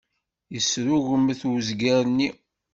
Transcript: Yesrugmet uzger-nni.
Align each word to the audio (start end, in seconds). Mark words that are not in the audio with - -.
Yesrugmet 0.53 1.41
uzger-nni. 1.49 2.29